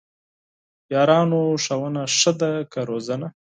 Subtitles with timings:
[0.93, 1.41] یارانو!
[1.63, 3.27] ښوونه ښه ده که روزنه؟!